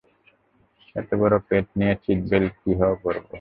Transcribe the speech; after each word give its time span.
এতবড় 0.95 1.37
পেট 1.47 1.65
নিয়ে 1.77 1.93
seat 2.03 2.19
belt 2.29 2.53
কীভাবে 2.61 2.95
পড়বো? 3.03 3.27